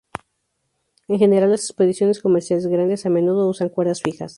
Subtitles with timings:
[1.07, 4.29] En general, las expediciones comerciales grandes a menudo usan cuerdas fijas.